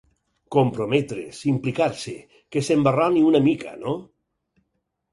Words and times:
Comprometre's, 0.53 1.43
implicar-se: 1.51 2.15
Que 2.51 2.65
s'embarroni 2.71 3.25
una 3.31 3.45
mica 3.53 3.79
no? 3.87 3.99